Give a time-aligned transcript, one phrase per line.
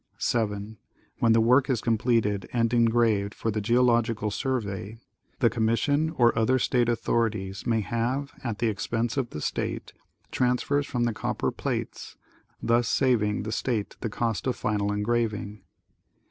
[0.17, 0.79] 7.
[1.19, 4.97] When the work is completed and engraved for the Geologi cal Survey,
[5.37, 9.93] the Commission, or other State authorities, may have, at the expense of the State,
[10.31, 12.17] transfers from the copper plates,
[12.63, 15.61] thus saying the State the cost of final engraving.